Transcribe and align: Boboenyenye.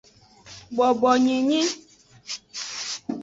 Boboenyenye. 0.75 1.61